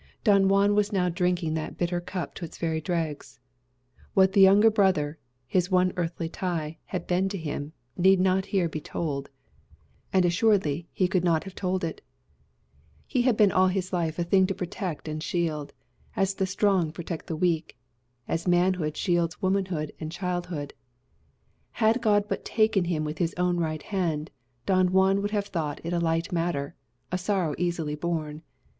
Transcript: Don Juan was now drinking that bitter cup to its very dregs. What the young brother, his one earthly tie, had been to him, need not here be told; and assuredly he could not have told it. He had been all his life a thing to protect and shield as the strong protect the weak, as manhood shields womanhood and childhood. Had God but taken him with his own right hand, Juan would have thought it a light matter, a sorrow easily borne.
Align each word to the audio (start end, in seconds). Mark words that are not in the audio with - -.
Don 0.23 0.47
Juan 0.47 0.73
was 0.73 0.91
now 0.91 1.09
drinking 1.09 1.53
that 1.53 1.77
bitter 1.77 2.01
cup 2.01 2.33
to 2.33 2.43
its 2.45 2.57
very 2.57 2.81
dregs. 2.81 3.39
What 4.15 4.33
the 4.33 4.41
young 4.41 4.61
brother, 4.67 5.19
his 5.45 5.69
one 5.69 5.93
earthly 5.95 6.27
tie, 6.27 6.79
had 6.85 7.05
been 7.05 7.29
to 7.29 7.37
him, 7.37 7.73
need 7.95 8.19
not 8.19 8.47
here 8.47 8.67
be 8.67 8.81
told; 8.81 9.29
and 10.11 10.25
assuredly 10.25 10.87
he 10.91 11.07
could 11.07 11.23
not 11.23 11.43
have 11.43 11.53
told 11.53 11.83
it. 11.83 12.01
He 13.05 13.21
had 13.21 13.37
been 13.37 13.51
all 13.51 13.67
his 13.67 13.93
life 13.93 14.17
a 14.17 14.23
thing 14.23 14.47
to 14.47 14.55
protect 14.55 15.07
and 15.07 15.21
shield 15.21 15.71
as 16.15 16.33
the 16.33 16.47
strong 16.47 16.91
protect 16.91 17.27
the 17.27 17.35
weak, 17.35 17.77
as 18.27 18.47
manhood 18.47 18.97
shields 18.97 19.39
womanhood 19.39 19.93
and 19.99 20.11
childhood. 20.11 20.73
Had 21.73 22.01
God 22.01 22.27
but 22.27 22.43
taken 22.43 22.85
him 22.85 23.03
with 23.03 23.19
his 23.19 23.35
own 23.37 23.57
right 23.59 23.83
hand, 23.83 24.31
Juan 24.67 25.21
would 25.21 25.29
have 25.29 25.45
thought 25.45 25.79
it 25.83 25.93
a 25.93 25.99
light 25.99 26.31
matter, 26.31 26.73
a 27.11 27.19
sorrow 27.19 27.53
easily 27.59 27.93
borne. 27.93 28.41